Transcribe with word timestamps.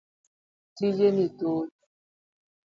Tije 0.75 1.07
ni 1.15 1.25
thoth. 1.37 1.77